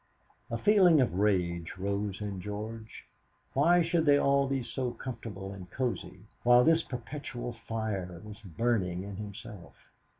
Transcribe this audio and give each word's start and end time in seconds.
A 0.49 0.57
feeling 0.57 0.99
of 0.99 1.13
rage 1.13 1.73
rose 1.77 2.21
in 2.21 2.41
George. 2.41 3.05
Why 3.53 3.83
should 3.83 4.07
they 4.07 4.17
all 4.17 4.47
be 4.47 4.63
so 4.63 4.89
comfortable 4.89 5.53
and 5.53 5.69
cosy 5.69 6.21
while 6.41 6.63
this 6.63 6.81
perpetual 6.81 7.53
fire 7.67 8.19
was 8.23 8.39
burning 8.39 9.03
in 9.03 9.17
himself? 9.17 9.75